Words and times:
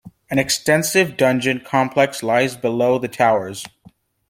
An 0.31 0.39
extensive 0.39 1.15
dungeon 1.15 1.59
complex 1.59 2.23
lies 2.23 2.57
below 2.57 2.97
the 2.97 3.07
towers. 3.07 3.63